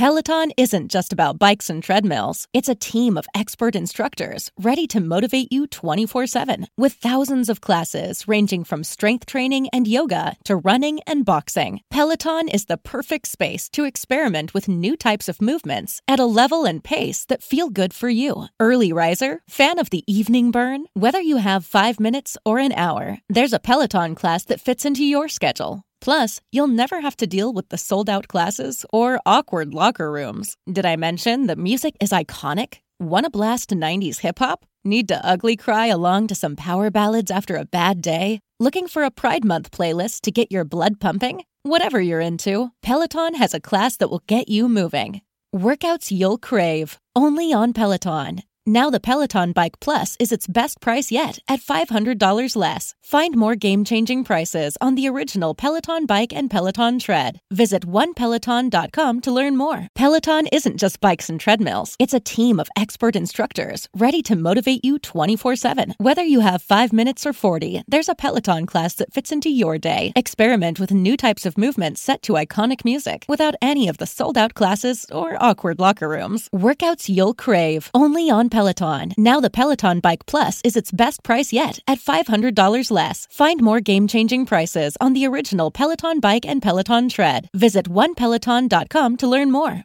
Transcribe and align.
Peloton 0.00 0.50
isn't 0.56 0.90
just 0.90 1.12
about 1.12 1.38
bikes 1.38 1.68
and 1.68 1.82
treadmills. 1.82 2.48
It's 2.54 2.70
a 2.70 2.74
team 2.74 3.18
of 3.18 3.28
expert 3.34 3.76
instructors 3.76 4.50
ready 4.58 4.86
to 4.86 4.98
motivate 4.98 5.52
you 5.52 5.66
24 5.66 6.26
7 6.26 6.68
with 6.78 6.94
thousands 6.94 7.50
of 7.50 7.60
classes 7.60 8.26
ranging 8.26 8.64
from 8.64 8.82
strength 8.82 9.26
training 9.26 9.68
and 9.74 9.86
yoga 9.86 10.36
to 10.44 10.56
running 10.56 11.00
and 11.06 11.26
boxing. 11.26 11.82
Peloton 11.90 12.48
is 12.48 12.64
the 12.64 12.78
perfect 12.78 13.28
space 13.28 13.68
to 13.68 13.84
experiment 13.84 14.54
with 14.54 14.68
new 14.68 14.96
types 14.96 15.28
of 15.28 15.42
movements 15.42 16.00
at 16.08 16.18
a 16.18 16.32
level 16.40 16.64
and 16.64 16.82
pace 16.82 17.26
that 17.26 17.42
feel 17.42 17.68
good 17.68 17.92
for 17.92 18.08
you. 18.08 18.46
Early 18.58 18.94
riser, 18.94 19.42
fan 19.50 19.78
of 19.78 19.90
the 19.90 20.04
evening 20.06 20.50
burn, 20.50 20.86
whether 20.94 21.20
you 21.20 21.36
have 21.36 21.66
five 21.66 22.00
minutes 22.00 22.38
or 22.46 22.58
an 22.58 22.72
hour, 22.72 23.18
there's 23.28 23.52
a 23.52 23.58
Peloton 23.68 24.14
class 24.14 24.44
that 24.44 24.62
fits 24.62 24.86
into 24.86 25.04
your 25.04 25.28
schedule. 25.28 25.84
Plus, 26.00 26.40
you'll 26.50 26.66
never 26.66 27.00
have 27.00 27.16
to 27.18 27.26
deal 27.26 27.52
with 27.52 27.68
the 27.68 27.78
sold 27.78 28.08
out 28.08 28.28
classes 28.28 28.86
or 28.92 29.20
awkward 29.26 29.74
locker 29.74 30.10
rooms. 30.10 30.56
Did 30.70 30.86
I 30.86 30.96
mention 30.96 31.46
that 31.46 31.58
music 31.58 31.94
is 32.00 32.10
iconic? 32.10 32.78
Want 32.98 33.24
to 33.24 33.30
blast 33.30 33.70
90s 33.70 34.20
hip 34.20 34.38
hop? 34.38 34.64
Need 34.84 35.08
to 35.08 35.24
ugly 35.24 35.56
cry 35.56 35.86
along 35.86 36.28
to 36.28 36.34
some 36.34 36.56
power 36.56 36.90
ballads 36.90 37.30
after 37.30 37.56
a 37.56 37.64
bad 37.66 38.00
day? 38.00 38.40
Looking 38.58 38.88
for 38.88 39.04
a 39.04 39.10
Pride 39.10 39.44
Month 39.44 39.70
playlist 39.70 40.22
to 40.22 40.30
get 40.30 40.50
your 40.50 40.64
blood 40.64 41.00
pumping? 41.00 41.44
Whatever 41.62 42.00
you're 42.00 42.20
into, 42.20 42.72
Peloton 42.82 43.34
has 43.34 43.52
a 43.52 43.60
class 43.60 43.96
that 43.98 44.10
will 44.10 44.22
get 44.26 44.48
you 44.48 44.68
moving. 44.68 45.20
Workouts 45.54 46.10
you'll 46.10 46.38
crave, 46.38 46.98
only 47.14 47.52
on 47.52 47.72
Peloton. 47.72 48.42
Now 48.66 48.90
the 48.90 49.00
Peloton 49.00 49.52
Bike 49.52 49.80
Plus 49.80 50.16
is 50.20 50.32
its 50.32 50.46
best 50.46 50.82
price 50.82 51.10
yet 51.10 51.38
at 51.48 51.60
$500 51.60 52.56
less. 52.56 52.94
Find 53.02 53.34
more 53.34 53.56
game-changing 53.56 54.24
prices 54.24 54.76
on 54.82 54.96
the 54.96 55.08
original 55.08 55.54
Peloton 55.54 56.04
Bike 56.04 56.34
and 56.34 56.50
Peloton 56.50 56.98
Tread. 56.98 57.40
Visit 57.50 57.86
onepeloton.com 57.86 59.20
to 59.22 59.32
learn 59.32 59.56
more. 59.56 59.88
Peloton 59.94 60.46
isn't 60.48 60.76
just 60.76 61.00
bikes 61.00 61.30
and 61.30 61.40
treadmills. 61.40 61.96
It's 61.98 62.12
a 62.12 62.20
team 62.20 62.60
of 62.60 62.68
expert 62.76 63.16
instructors 63.16 63.88
ready 63.96 64.20
to 64.24 64.36
motivate 64.36 64.84
you 64.84 64.98
24/7. 64.98 65.94
Whether 65.96 66.22
you 66.22 66.40
have 66.40 66.60
5 66.60 66.92
minutes 66.92 67.24
or 67.24 67.32
40, 67.32 67.82
there's 67.88 68.10
a 68.10 68.14
Peloton 68.14 68.66
class 68.66 68.94
that 68.96 69.14
fits 69.14 69.32
into 69.32 69.48
your 69.48 69.78
day. 69.78 70.12
Experiment 70.14 70.78
with 70.78 70.90
new 70.90 71.16
types 71.16 71.46
of 71.46 71.56
movements 71.56 72.02
set 72.02 72.20
to 72.22 72.34
iconic 72.34 72.84
music 72.84 73.24
without 73.26 73.54
any 73.62 73.88
of 73.88 73.96
the 73.96 74.06
sold-out 74.06 74.52
classes 74.52 75.06
or 75.10 75.42
awkward 75.42 75.80
locker 75.80 76.08
rooms. 76.10 76.50
Workouts 76.54 77.08
you'll 77.08 77.32
crave, 77.32 77.90
only 77.94 78.28
on 78.28 78.49
Peloton. 78.50 79.12
Now 79.16 79.40
the 79.40 79.50
Peloton 79.50 80.00
Bike 80.00 80.26
Plus 80.26 80.60
is 80.64 80.76
its 80.76 80.90
best 80.92 81.22
price 81.22 81.52
yet 81.52 81.78
at 81.86 81.98
$500 81.98 82.90
less. 82.90 83.26
Find 83.30 83.60
more 83.62 83.80
game-changing 83.80 84.46
prices 84.46 84.96
on 85.00 85.14
the 85.14 85.26
original 85.26 85.70
Peloton 85.70 86.20
Bike 86.20 86.44
and 86.46 86.60
Peloton 86.60 87.08
Tread. 87.08 87.48
Visit 87.54 87.88
onepeloton.com 87.88 89.16
to 89.16 89.26
learn 89.26 89.50
more. 89.50 89.84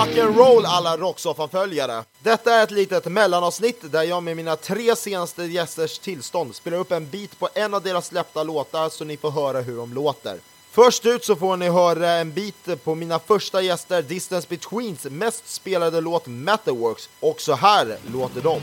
Rock'n'roll 0.00 0.64
alla 0.66 0.96
Rocksoffan-följare. 0.96 2.04
Detta 2.22 2.54
är 2.54 2.62
ett 2.62 2.70
litet 2.70 3.06
mellanavsnitt 3.06 3.92
där 3.92 4.02
jag 4.02 4.22
med 4.22 4.36
mina 4.36 4.56
tre 4.56 4.96
senaste 4.96 5.44
gästers 5.44 5.98
tillstånd 5.98 6.54
spelar 6.54 6.78
upp 6.78 6.92
en 6.92 7.08
bit 7.08 7.38
på 7.38 7.48
en 7.54 7.74
av 7.74 7.82
deras 7.82 8.06
släppta 8.06 8.42
låtar 8.42 8.88
så 8.88 9.04
ni 9.04 9.16
får 9.16 9.30
höra 9.30 9.60
hur 9.60 9.76
de 9.76 9.94
låter. 9.94 10.36
Först 10.72 11.06
ut 11.06 11.24
så 11.24 11.36
får 11.36 11.56
ni 11.56 11.68
höra 11.68 12.10
en 12.10 12.32
bit 12.32 12.84
på 12.84 12.94
mina 12.94 13.18
första 13.18 13.62
gäster 13.62 14.02
Distance 14.02 14.46
Betweens 14.50 15.04
mest 15.04 15.48
spelade 15.48 16.00
låt 16.00 16.26
Matterworks 16.26 17.08
och 17.20 17.40
så 17.40 17.54
här 17.54 17.96
låter 18.12 18.40
de. 18.40 18.60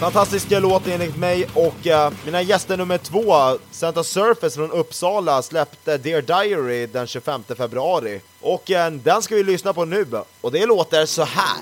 Fantastisk 0.00 0.46
låt 0.50 0.86
enligt 0.86 1.16
mig 1.16 1.46
och 1.54 1.86
uh, 1.86 2.10
mina 2.24 2.42
gäster 2.42 2.76
nummer 2.76 2.98
två, 2.98 3.58
Santa 3.70 4.04
Surface 4.04 4.56
från 4.56 4.70
Uppsala, 4.70 5.42
släppte 5.42 5.98
Dear 5.98 6.22
Diary 6.22 6.86
den 6.86 7.06
25 7.06 7.44
februari. 7.56 8.20
Och 8.40 8.70
uh, 8.70 8.90
den 8.90 9.22
ska 9.22 9.34
vi 9.34 9.42
lyssna 9.42 9.72
på 9.72 9.84
nu, 9.84 10.06
och 10.40 10.52
det 10.52 10.66
låter 10.66 11.06
så 11.06 11.24
här. 11.24 11.58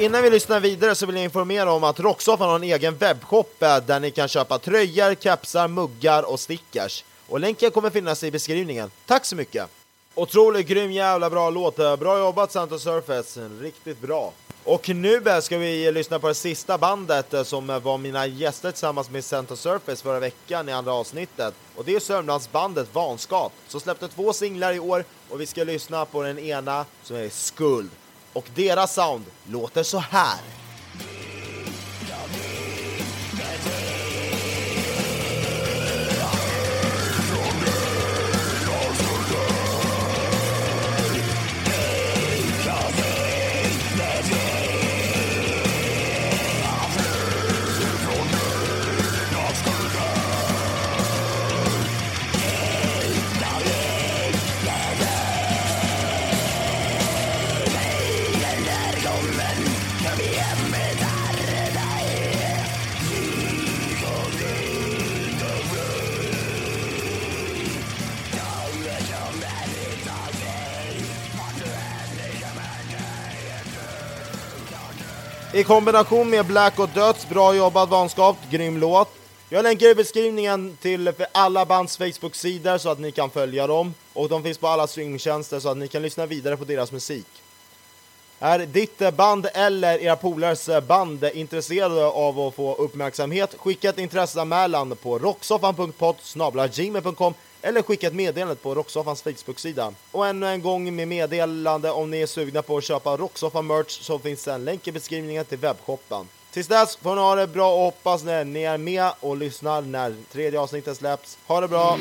Innan 0.00 0.22
vi 0.22 0.30
lyssnar 0.30 0.60
vidare 0.60 0.94
så 0.94 1.06
vill 1.06 1.16
jag 1.16 1.24
informera 1.24 1.72
om 1.72 1.84
att 1.84 2.00
Rocksoffan 2.00 2.48
har 2.48 2.56
en 2.56 2.62
egen 2.62 2.96
webbshop 2.96 3.62
eh, 3.62 3.76
där 3.76 4.00
ni 4.00 4.10
kan 4.10 4.28
köpa 4.28 4.58
tröjor, 4.58 5.14
kepsar, 5.14 5.68
muggar 5.68 6.22
och 6.22 6.40
stickers. 6.40 7.04
Och 7.28 7.40
länken 7.40 7.70
kommer 7.70 7.90
finnas 7.90 8.24
i 8.24 8.30
beskrivningen. 8.30 8.90
Tack 9.06 9.24
så 9.24 9.36
mycket! 9.36 9.66
Otroligt 10.14 10.66
grym 10.66 10.92
jävla 10.92 11.30
bra 11.30 11.50
låt. 11.50 11.78
Eh, 11.78 11.96
bra 11.96 12.18
jobbat 12.18 12.52
Santa 12.52 12.78
Surface, 12.78 13.48
riktigt 13.60 14.00
bra. 14.00 14.32
Och 14.64 14.88
nu 14.88 15.22
eh, 15.26 15.40
ska 15.40 15.58
vi 15.58 15.92
lyssna 15.92 16.18
på 16.18 16.28
det 16.28 16.34
sista 16.34 16.78
bandet 16.78 17.34
som 17.44 17.80
var 17.82 17.98
mina 17.98 18.26
gäster 18.26 18.70
tillsammans 18.70 19.10
med 19.10 19.24
Santa 19.24 19.56
Surface 19.56 20.02
förra 20.02 20.20
veckan 20.20 20.68
i 20.68 20.72
andra 20.72 20.92
avsnittet. 20.92 21.54
Och 21.76 21.84
det 21.84 21.96
är 21.96 22.00
Sörmlandsbandet 22.00 22.94
Vanskap, 22.94 23.52
som 23.68 23.80
släppte 23.80 24.08
två 24.08 24.32
singlar 24.32 24.72
i 24.72 24.78
år 24.78 25.04
och 25.30 25.40
vi 25.40 25.46
ska 25.46 25.64
lyssna 25.64 26.04
på 26.04 26.22
den 26.22 26.38
ena 26.38 26.84
som 27.02 27.16
är 27.16 27.28
Skuld 27.28 27.90
och 28.32 28.48
deras 28.54 28.94
sound 28.94 29.24
låter 29.48 29.82
så 29.82 29.98
här. 29.98 30.38
I 75.60 75.64
kombination 75.64 76.30
med 76.30 76.46
Black 76.46 76.78
och 76.78 76.88
Döds, 76.88 77.28
bra 77.28 77.54
jobbat 77.54 77.88
vanskapt, 77.88 78.50
grym 78.50 78.78
låt. 78.78 79.08
Jag 79.48 79.62
länkar 79.62 79.86
i 79.86 79.94
beskrivningen 79.94 80.76
till 80.80 81.12
alla 81.32 81.64
bands 81.66 81.96
Facebook-sidor 81.96 82.78
så 82.78 82.88
att 82.88 82.98
ni 82.98 83.12
kan 83.12 83.30
följa 83.30 83.66
dem. 83.66 83.94
Och 84.12 84.28
de 84.28 84.42
finns 84.42 84.58
på 84.58 84.68
alla 84.68 84.86
streamingtjänster 84.86 85.60
så 85.60 85.68
att 85.68 85.76
ni 85.76 85.88
kan 85.88 86.02
lyssna 86.02 86.26
vidare 86.26 86.56
på 86.56 86.64
deras 86.64 86.92
musik. 86.92 87.26
Är 88.38 88.58
ditt 88.58 89.14
band 89.16 89.46
eller 89.54 89.98
era 89.98 90.16
polares 90.16 90.68
band 90.86 91.24
intresserade 91.34 92.06
av 92.06 92.40
att 92.40 92.54
få 92.54 92.74
uppmärksamhet? 92.74 93.54
Skicka 93.58 93.88
ett 93.88 93.98
intresseanmälan 93.98 94.96
på 94.96 95.18
rocksoffan.pod 95.18 96.16
eller 97.62 97.82
skicka 97.82 98.06
ett 98.06 98.14
meddelande 98.14 98.54
på 98.54 98.74
Rocksoffans 98.74 99.22
Facebook-sida. 99.22 99.92
Och 100.12 100.26
ännu 100.26 100.46
en 100.46 100.62
gång 100.62 100.96
med 100.96 101.08
meddelande 101.08 101.90
om 101.90 102.10
ni 102.10 102.20
är 102.20 102.26
sugna 102.26 102.62
på 102.62 102.76
att 102.76 102.84
köpa 102.84 103.16
Rocksoffan 103.16 103.66
merch 103.66 104.00
så 104.02 104.18
finns 104.18 104.44
det 104.44 104.52
en 104.52 104.64
länk 104.64 104.88
i 104.88 104.92
beskrivningen 104.92 105.44
till 105.44 105.58
webbshoppen. 105.58 106.28
Tills 106.50 106.68
dess 106.68 106.96
får 106.96 107.14
ni 107.14 107.20
ha 107.20 107.34
det 107.34 107.46
bra 107.46 107.74
och 107.74 107.80
hoppas 107.80 108.24
när 108.24 108.44
ni 108.44 108.62
är 108.62 108.78
med 108.78 109.12
och 109.20 109.36
lyssnar 109.36 109.82
när 109.82 110.14
tredje 110.32 110.60
avsnittet 110.60 110.96
släpps. 110.96 111.38
Ha 111.46 111.60
det 111.60 111.68
bra! 111.68 111.98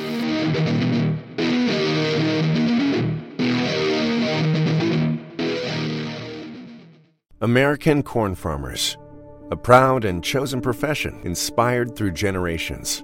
American 7.41 8.03
Corn 8.03 8.35
Farmers, 8.35 8.97
a 9.51 9.55
proud 9.55 10.05
and 10.05 10.25
chosen 10.25 10.61
profession 10.61 11.21
inspired 11.23 11.95
through 11.95 12.11
generations. 12.11 13.03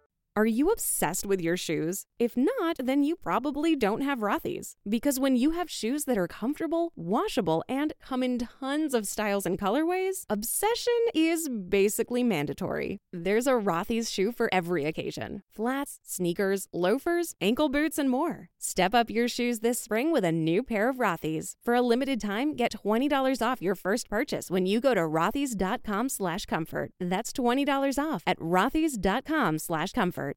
Are 0.33 0.45
you 0.45 0.69
obsessed 0.69 1.25
with 1.25 1.41
your 1.41 1.57
shoes? 1.57 2.05
If 2.17 2.37
not, 2.37 2.77
then 2.81 3.03
you 3.03 3.17
probably 3.17 3.75
don't 3.75 3.99
have 3.99 4.19
Rothy's. 4.19 4.77
Because 4.87 5.19
when 5.19 5.35
you 5.35 5.51
have 5.51 5.69
shoes 5.69 6.05
that 6.05 6.17
are 6.17 6.27
comfortable, 6.29 6.93
washable, 6.95 7.65
and 7.67 7.91
come 8.01 8.23
in 8.23 8.37
tons 8.37 8.93
of 8.93 9.05
styles 9.07 9.45
and 9.45 9.59
colorways, 9.59 10.23
obsession 10.29 10.93
is 11.13 11.49
basically 11.49 12.23
mandatory. 12.23 12.99
There's 13.11 13.45
a 13.45 13.59
Rothy's 13.59 14.09
shoe 14.09 14.31
for 14.31 14.47
every 14.53 14.85
occasion 14.85 15.43
flats, 15.51 15.99
sneakers, 16.03 16.69
loafers, 16.71 17.35
ankle 17.41 17.67
boots, 17.67 17.97
and 17.97 18.09
more. 18.09 18.47
Step 18.57 18.95
up 18.95 19.09
your 19.09 19.27
shoes 19.27 19.59
this 19.59 19.81
spring 19.81 20.13
with 20.13 20.23
a 20.23 20.31
new 20.31 20.63
pair 20.63 20.87
of 20.87 20.95
Rothy's. 20.95 21.55
For 21.61 21.73
a 21.73 21.81
limited 21.81 22.21
time, 22.21 22.55
get 22.55 22.71
$20 22.85 23.45
off 23.45 23.61
your 23.61 23.75
first 23.75 24.09
purchase 24.09 24.49
when 24.49 24.65
you 24.65 24.79
go 24.79 24.93
to 24.93 25.01
rothys.com 25.01 26.07
slash 26.07 26.45
comfort. 26.45 26.91
That's 27.01 27.33
$20 27.33 27.99
off 28.01 28.23
at 28.25 28.39
rothys.com 28.39 29.59
slash 29.59 29.91
comfort. 29.91 30.30